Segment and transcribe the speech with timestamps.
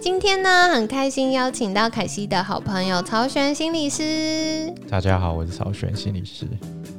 [0.00, 4.72] 今天呢，很开心邀请到凯西的好朋友曹璇心理师。
[4.88, 6.46] 大家好，我是曹璇心理师。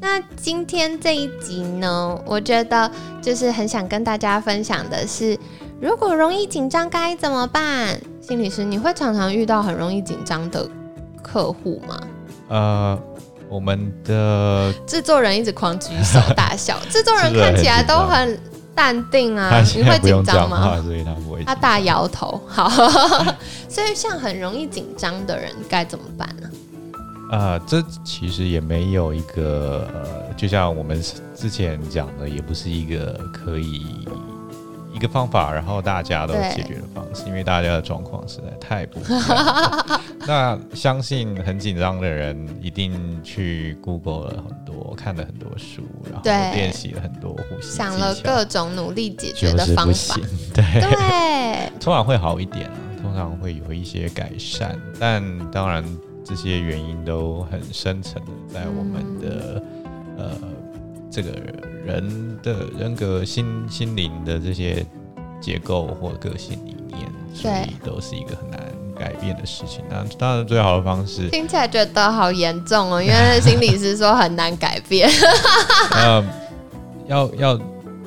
[0.01, 2.91] 那今天这一集呢，我觉得
[3.21, 5.38] 就是很想跟大家分享的是，
[5.79, 7.97] 如果容易紧张该怎么办？
[8.21, 10.69] 心理师，你会常常遇到很容易紧张的
[11.23, 12.02] 客户吗？
[12.49, 12.99] 呃，
[13.47, 18.38] 我们的制作人一直狂举手大笑，制作人看起来都很。
[18.79, 20.81] 淡定啊，你会紧张吗？
[20.81, 21.43] 所以他不会。
[21.43, 22.41] 他大摇头。
[22.47, 22.69] 好，
[23.67, 26.49] 所以像很容易紧张的人该怎么办呢？
[27.30, 31.03] 呃，这其实也没有一个呃，就像我们
[31.35, 34.07] 之前讲的，也不是一个可以。
[35.00, 40.02] 一个方法，然后大家都解决的方式，因为大家的状况实在太不一样。
[40.28, 46.22] 那相信很紧张的人一定去 Google 了很多，看了很多书，然后
[46.53, 50.16] 练习了很多呼吸，想了各种努力解决的方法。
[50.53, 50.81] 对。
[50.81, 55.81] 对，通常会好一点啊，通常会有一些改善，但当然
[56.25, 59.63] 这些原因都很深层的在我们的
[60.17, 60.31] 呃
[61.11, 61.31] 这个。
[61.85, 64.85] 人的人格、心心灵的这些
[65.41, 66.99] 结构或个性里面，
[67.33, 68.59] 所以都是一个很难
[68.95, 69.83] 改变的事情。
[69.89, 75.09] 那当然，最好的方式听起来觉得好严重哦，因为心理师说很难改变。
[75.93, 76.23] 呃，
[77.07, 77.59] 要要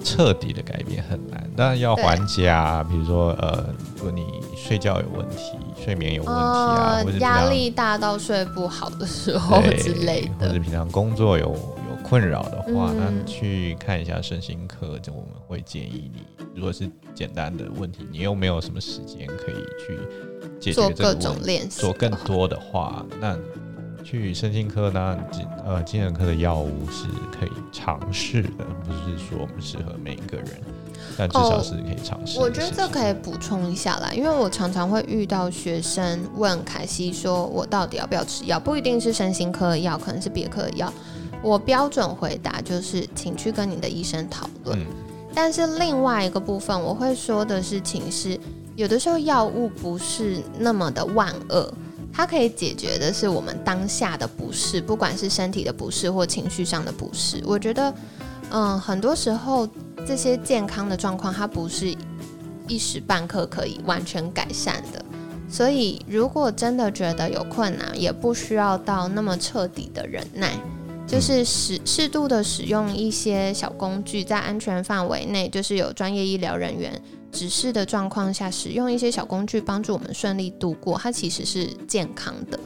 [0.05, 2.87] 彻底的改变很难，当然要缓解啊。
[2.89, 3.65] 比如说，呃，
[3.97, 11.57] 如果你睡觉有问题、睡眠有问题啊，或者压力大到睡不好的时候之类的，或者平常工作有。
[12.03, 16.23] 困扰的话，那去看一下身心科，就我们会建议你，
[16.55, 19.99] 如果是简单的问题，你又没有什么时间可以去
[20.61, 23.37] 解决这个问题，做更多的话，那
[24.05, 27.07] 去身心科呢，精呃精神科的药物是
[27.39, 30.61] 可以尝试的，不是说我们适合每一个人，
[31.17, 32.41] 但至少是可以尝试。
[32.41, 38.59] 我觉得这可以补充一下啦，因为我常常会遇到学生问凯西说，我到底要不要吃药？
[38.59, 40.93] 不一定是身心科的药，可能是别科的药。
[41.43, 44.79] 我标准回答就是，请去跟你的医生讨论。
[45.35, 48.39] 但是另外一个部分，我会说的事情是，
[48.77, 51.73] 有的时候药物不是那么的万恶，
[52.13, 57.43] 它可以解决的是我们当下的不适，不管是身体的不适或情绪上的不适。
[57.47, 57.95] 我觉得，
[58.51, 59.67] 嗯，很多时候
[60.07, 61.97] 这些健康的状况，它不是
[62.69, 65.03] 一时半刻可以完全改善的。
[65.49, 70.59] 所以，如果真的觉得有困难，也不需要到那么彻底的忍耐。
[71.13, 76.91] 就是适适度的使用一些小工具，在安全范围内，就是有专业医疗人员
[77.31, 82.59] 指示的状况下，使用一些小工具帮助我们顺利度过，它其实是健康的。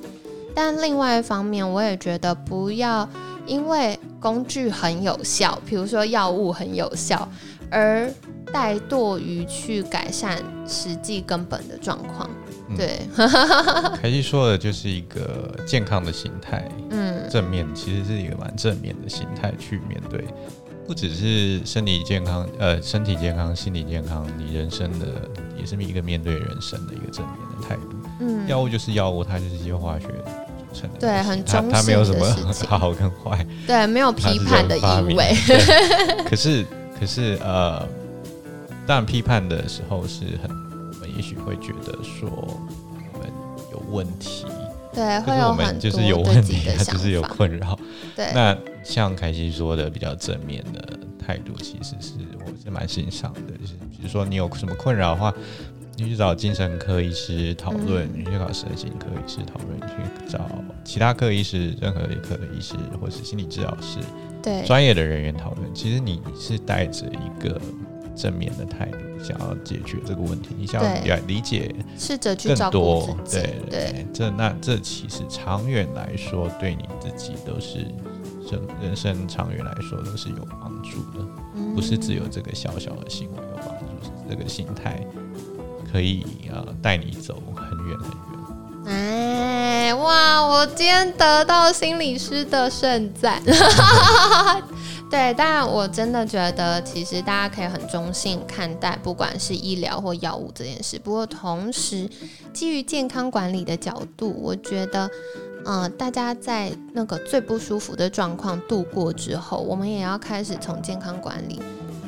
[0.55, 3.09] 但另外一方面，我也觉得不要
[3.49, 7.29] 因为工具很有效，比如说药物很有效，
[7.69, 8.09] 而
[8.53, 12.31] 怠惰于去改善实际根本的状况。
[12.77, 13.01] 对，
[14.01, 20.25] 凯西说的就是一个健康的心态，嗯，正面其实是一个蛮正面的心态去面对，
[20.87, 25.07] 不只是身体健康，呃，身体健康、心理健康，你人生的
[25.59, 27.83] 也是一个面对人生的一个正面的态度。
[28.21, 32.27] 嗯，药物就是药物，它就是一些化学组成的，对，很中它没有什么
[32.79, 35.35] 好跟坏， 对，没有批判的意味。
[36.29, 36.65] 可是，
[36.99, 37.87] 可是，呃，
[38.87, 40.66] 当然批判的时候是很。
[41.17, 43.33] 也许会觉得说我们
[43.73, 44.45] 有问题，
[44.93, 47.79] 对，会有们就是有问题，他就是有困扰。
[48.15, 53.57] 对，那像凯西说的比较正面的态度，其实是我是蛮欣赏的。
[53.59, 55.33] 就是比如说你有什么困扰的话，
[55.97, 60.51] 你去找精神科医师讨论，你去找神经科医师讨论，去找
[60.85, 63.99] 其他科医师、任何一科的医师，或是心理治疗师，
[64.43, 65.75] 对专业的人员讨论。
[65.75, 67.59] 其实你是带着一个。
[68.17, 77.87] 正面的态度，想要解决这个问题，你想要理解，试着去更多，对对，这那这其实长远来说，对你自己都是
[78.49, 81.25] 生人生长远来说都是有帮助的，
[81.75, 85.05] 不是只有这个小小的行为有帮助，是这个心态
[85.93, 88.17] 可以啊带你走很远很远。
[88.89, 93.43] 哎哇，我今天得到心理师的盛赞。
[95.09, 100.99] 对，当然我真的觉得，其实大家可以很中性看待，不管是医疗或药物这件事。
[100.99, 102.11] 不过同时，
[102.53, 105.09] 基于健康管理的角度，我觉得，
[105.65, 111.63] 嗯，大家在那个最不舒服的状况度过之后，我们也要开始从健康管理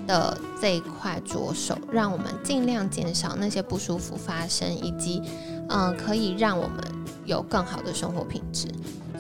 [0.09, 5.23] 的这一块着手，让我们尽量减少那些不舒服发生，以及，
[5.69, 6.79] 嗯，可以让我们
[7.25, 8.67] 有更好的生活品质。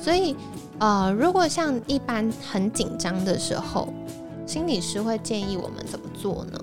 [0.02, 0.34] 所以。
[0.78, 3.92] 呃，如果像一般很紧张的时候，
[4.46, 6.58] 心理师会建议我们怎么做呢？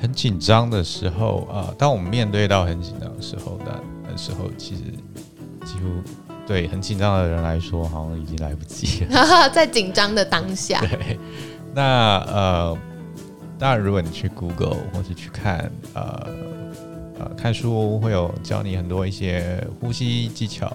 [0.00, 4.82] 很紧张的时候啊，当我们面对到很紧张的时候的那时候，其实
[5.64, 6.02] 几乎
[6.46, 9.48] 对很紧张的人来说，好像已经来不及了。
[9.50, 11.18] 在紧张的当下，对，
[11.74, 12.78] 那呃，
[13.58, 16.26] 当然，如果你去 Google 或者去看呃
[17.18, 20.72] 呃看书，会有教你很多一些呼吸技巧，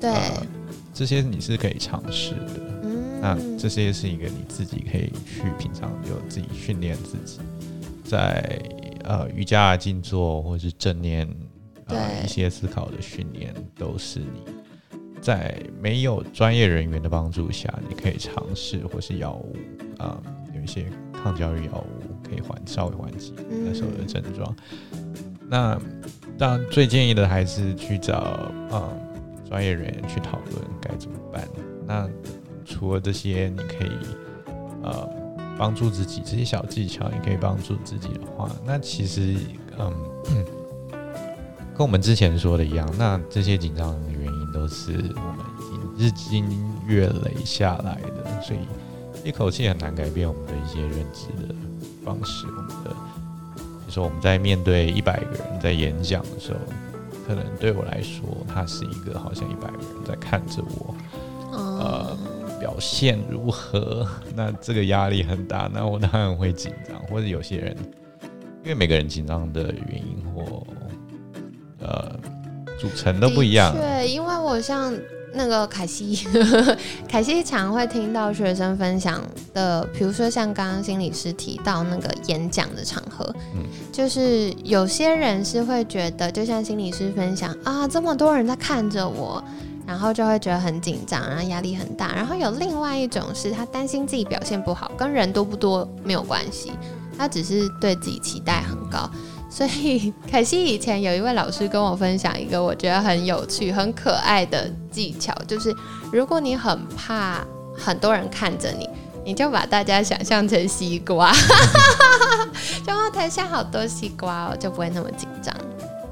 [0.00, 0.10] 对。
[0.94, 2.88] 这些你是可以尝试的，
[3.20, 7.40] 那这些是一个你自己可以去平常有自己训练自己，
[8.04, 8.62] 在
[9.02, 11.28] 呃瑜伽静坐或是正念
[11.86, 14.44] 呃一些思考的训练，都是你
[15.20, 19.56] 在没有专业人员的帮助下，你可以尝试或是药物
[19.98, 20.22] 啊
[20.54, 24.56] 有一些抗焦虑药物可以缓稍微缓解那时候的症状。
[25.48, 25.76] 那
[26.38, 29.00] 当然最建议的还是去找嗯。
[29.48, 31.48] 专业人员去讨论该怎么办。
[31.86, 32.08] 那
[32.64, 33.92] 除了这些，你可以
[34.82, 35.08] 呃
[35.58, 39.36] 帮助自己这些小技巧，也可以帮助自己的话，那其实
[39.78, 39.92] 嗯，
[41.76, 46.42] 跟我们之前说的一样，那这些紧张的原因都是我们已经日积
[46.86, 51.54] 月累下来的，所以一口气很难改变我们的一些认知的
[52.02, 52.46] 方式。
[52.46, 52.90] 我们的，
[53.54, 56.58] 比如说我们在面对一百个人在演讲的时候。
[57.26, 60.94] 可能对我来说，他是一个好像一百个人在看着我，
[61.52, 62.16] 呃，
[62.60, 64.06] 表现如何？
[64.34, 66.96] 那这个压力很大，那我当然会紧张。
[67.08, 67.76] 或者有些人，
[68.62, 70.66] 因为每个人紧张的原因或
[71.80, 72.16] 呃
[72.78, 73.74] 组成都不一样。
[73.74, 74.92] 对，因为我像。
[75.36, 76.28] 那个凯西，
[77.10, 79.20] 凯西常会听到学生分享
[79.52, 89.40] 的，比如说像刚刚心理师提到那个演讲的场合，嗯，就是有些人是会觉得，就像心理师分享啊，这么多人在看着我，
[89.86, 92.12] 然后就会觉得很紧张，然后压力很大。
[92.12, 96.72] 然后有另外一种是他担心自己表现不好，跟人多不多没有关系，
[97.16, 99.08] 他只是对自己期待很高。
[99.48, 105.72] 所以，凯西以前有一位老师跟我分享一个我觉得很有趣、很可爱的技巧，就是
[106.12, 107.46] 如果你很怕
[107.78, 108.90] 很多人看着你，
[109.24, 111.32] 你就把大家想象成西瓜，
[112.86, 115.54] 就台下好多西瓜哦，就不会那么紧张。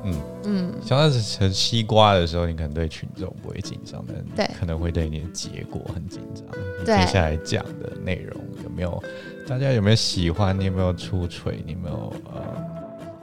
[0.05, 0.15] 嗯
[0.45, 4.05] 嗯，想象成西瓜的时候，你可能对群众不会紧张，
[4.35, 6.47] 但可能会对你的结果很紧张。
[6.85, 9.03] 接下来讲的内容有没有？
[9.47, 10.59] 大家有没有喜欢？
[10.59, 11.63] 你有没有出锤？
[11.67, 12.43] 你有没有呃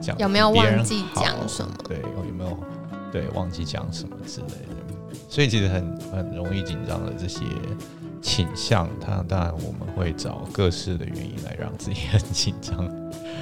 [0.00, 0.16] 讲？
[0.18, 1.72] 有没有忘记讲什么？
[1.88, 1.98] 对，
[2.28, 2.58] 有没有
[3.12, 5.16] 对忘记讲什么之类的？
[5.28, 7.40] 所以其实很很容易紧张的这些
[8.20, 12.88] 倾向，他当然我们会找各式的原因来让自己很紧张。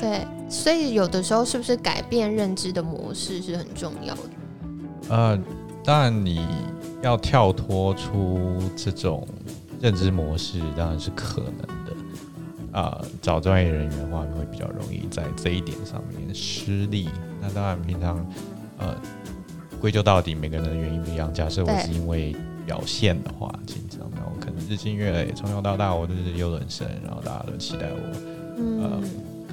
[0.00, 4.22] 对，所以有的时候是不是改变认知的模式是很重要的？
[5.08, 5.38] 呃，
[5.82, 6.46] 当然你
[7.02, 9.26] 要跳脱出这种
[9.80, 11.92] 认知模式，当然是可能的。
[12.70, 17.08] 啊，找专业人员的话会比较容易在这一点上面失利。
[17.40, 18.25] 那当然，平常
[18.76, 18.94] 呃，
[19.80, 21.32] 归咎到底，每个人的原因不一样。
[21.32, 24.27] 假设我是因为表现的话紧张，那我可能
[24.68, 27.98] 日积月累，从小到大我都是优等生，然后大家都期待我，
[28.82, 29.00] 呃，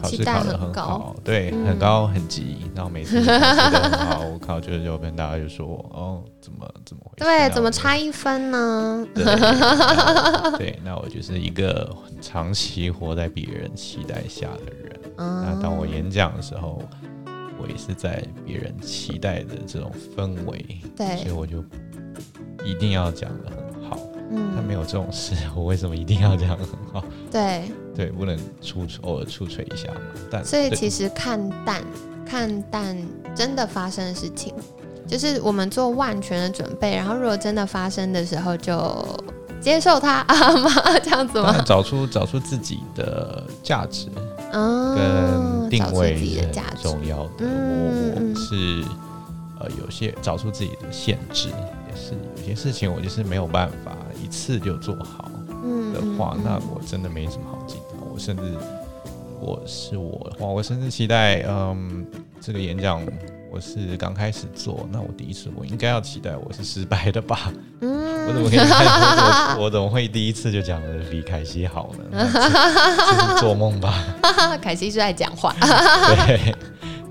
[0.02, 7.24] 考试考得很好，对，很高很急，然后每次考试都很好，我考九十九分，大家就说哦，怎么怎么回事？
[7.24, 9.08] 对，怎么差一分呢？
[10.58, 15.00] 对，那我就是一个长期活在别人期待下的人。
[15.18, 16.82] 那当我演讲的时候，
[17.58, 21.64] 我也是在别人期待的这种氛围，对，所以我就
[22.66, 23.65] 一定要讲的很好。
[24.36, 27.04] 嗯，他没有这种事， 我为什么一定要这样很好？
[27.32, 30.02] 对，对，不能出偶尔出锤一下嘛。
[30.30, 31.82] 但所以其实看淡，
[32.26, 32.98] 看淡
[33.36, 34.54] 真的发生的事情。
[35.08, 39.06] 就是我们做万全的准备，然后如果真的发生的时候，就
[39.62, 40.72] 接受它啊吗？
[41.04, 41.56] 这样子吗？
[41.64, 44.08] 找出找出自己的价值，
[44.52, 46.52] 跟定位是很
[46.82, 47.46] 重要的。
[47.46, 48.84] 我我是
[49.60, 51.50] 呃有些找出自己的限制，
[51.96, 55.30] 也是有些事情我就是没有办法一次就做好
[55.94, 58.00] 的话，那我真的没什么好紧张。
[58.12, 58.44] 我甚至
[59.40, 62.06] 我是我的话，我甚至期待嗯
[62.42, 63.02] 这个演讲。
[63.52, 67.54] 我是刚开始做，那我第一次，我应该要期待我是失败的吧？
[67.80, 68.60] 嗯， 我怎么可以？
[68.60, 72.30] 我我怎么会第一次就讲的比凯西好呢？
[72.34, 74.04] 这是做梦吧？
[74.62, 75.56] 凯西是在讲话。
[75.62, 76.54] 对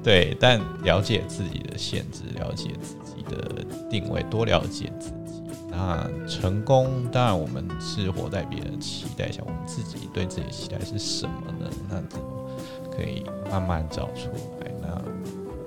[0.05, 5.43] 对，但了解自己的限制，了解自己的定位，多了解自己。
[5.71, 11.71] 那成功，当然我们是活在别人期待下，我们自己对自己的期待是什么呢？
[11.89, 12.27] 那怎么
[12.95, 14.29] 可以慢慢找出
[14.61, 14.71] 来？
[14.83, 15.03] 那。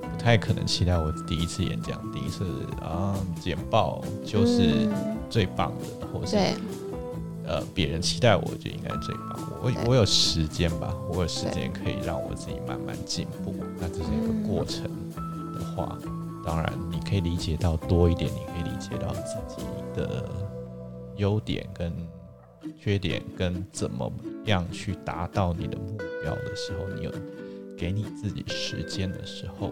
[0.10, 2.44] 不太可能期待我第一次演讲、第一次
[2.82, 4.90] 啊简报就是
[5.30, 6.36] 最棒的，或是
[7.46, 9.40] 呃别人期待我就应该最棒。
[9.62, 13.56] 我我有时间吧，我有时间可以让我自己慢慢进步。
[13.80, 14.84] 那这是一个过程
[15.54, 15.98] 的话，
[16.48, 19.62] 当然你可以理解到多一点，你可以理解到自己
[19.94, 20.24] 的
[21.18, 21.94] 优点跟
[22.82, 24.10] 缺点，跟怎么
[24.46, 27.12] 样去达到你的目标的时候，你有。
[27.80, 29.70] 给你自己时间的时候，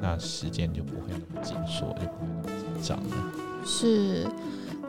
[0.00, 3.32] 那时间就不会那么紧缩，就不会那么紧张了。
[3.64, 4.26] 是，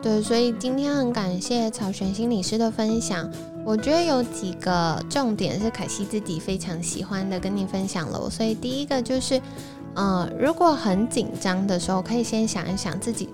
[0.02, 3.30] 对，所以今天很感谢草玄心理师的分享。
[3.64, 8.28] 我觉得有几个重点是凯西自己非常喜欢的，跟你分享了。
[8.28, 9.40] 所以第一个就是，
[9.94, 13.28] 呃，如果很紧张的时候，可以先想一想自己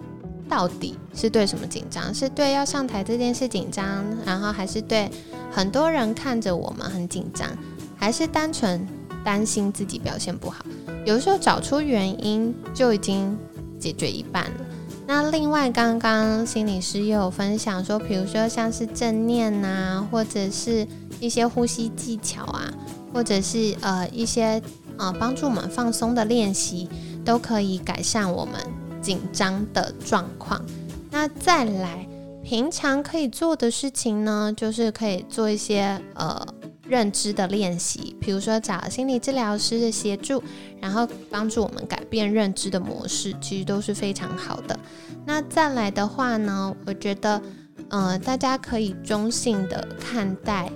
[0.49, 5.11] 到底是对什么紧张，是对要上台这件事紧张，然后还是对
[5.51, 7.49] 很多人看着我们很紧张，
[7.97, 8.87] 还是单纯。
[9.25, 10.65] 担心自己表现不好，
[11.05, 13.37] 有时候找出原因就已经
[13.79, 14.67] 解决一半了。
[15.07, 20.87] 那另外，刚刚心理师也有分享说，比如说像是正念呐，或者是
[21.21, 22.73] 一些呼吸技巧啊，
[23.13, 24.63] 或者是呃一些
[24.99, 26.89] 呃帮助我们放松的练习，
[27.25, 28.55] 都可以改善我们
[29.01, 30.63] 紧张的状况。
[31.11, 32.07] 那再来，
[32.43, 36.47] 平常可以做的事情呢，就是可以做一些呃。
[36.89, 40.43] 认知的练习，比如说找心理治疗师的协助，
[40.81, 44.81] 然后帮助我们改变认知的模式，其实都是非常好的。
[45.27, 47.43] 那再来的话呢，我觉得，
[47.91, 50.73] 呃，大家可以中性的看待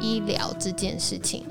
[0.00, 1.44] 医疗这件事情，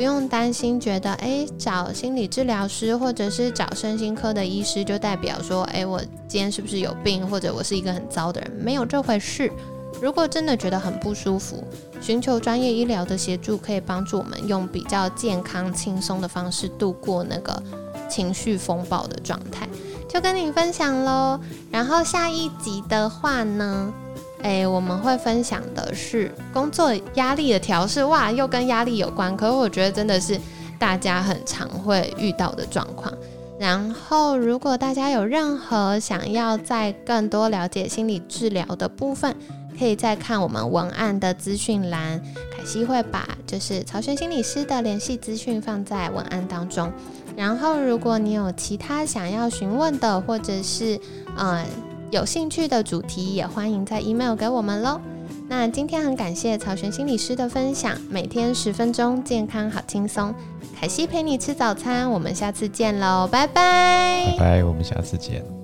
[0.00, 8.50] 不用担心，觉得哎，找心理治疗师或者是找身心科的医师，就代表说，哎，我今天是不是有病，或者我是一个很糟的人？
[8.52, 9.52] 没有这回事。
[10.00, 11.62] 如果真的觉得很不舒服，
[12.00, 17.62] 寻求专业医疗的协助，可以帮助我们用比较健康、轻松的方式度过那个
[18.08, 19.68] 情绪风暴的状态。
[20.08, 21.38] 就跟你分享喽。
[21.70, 23.92] 然后下一集的话呢，
[24.42, 28.04] 诶，我们会分享的是工作压力的调试。
[28.04, 30.38] 哇，又跟压力有关，可是我觉得真的是
[30.78, 33.12] 大家很常会遇到的状况。
[33.58, 39.36] 然后，如果大家有任何想要再更多了解心理治疗的部分，
[39.78, 42.18] 可以再看我们文案的资讯栏，
[42.56, 46.90] 凯西会把就是曹轩心理师的联系资讯放在文案当中。
[47.36, 50.98] 然后，如果你有其他想要询问的，或者是
[51.36, 51.62] 呃
[52.10, 55.00] 有兴趣的主题，也欢迎在 email 给我们喽。
[55.48, 60.34] 那今天很感谢曹璇心理师的分享，每天十分钟，健康好轻松。
[60.78, 64.34] 凯西陪你吃早餐，我们下次见喽，拜拜。
[64.36, 65.59] 拜拜，我们下次见。